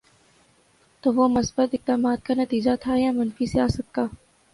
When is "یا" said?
2.95-3.11